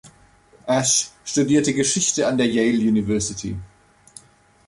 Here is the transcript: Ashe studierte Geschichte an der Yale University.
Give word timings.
Ashe 0.67 1.11
studierte 1.23 1.75
Geschichte 1.75 2.25
an 2.27 2.35
der 2.35 2.47
Yale 2.47 2.79
University. 2.89 3.55